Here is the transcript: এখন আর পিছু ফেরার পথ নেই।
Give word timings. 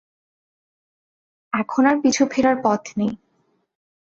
এখন 1.53 1.83
আর 1.85 1.97
পিছু 2.03 2.23
ফেরার 2.31 2.57
পথ 2.63 2.83
নেই। 2.97 3.13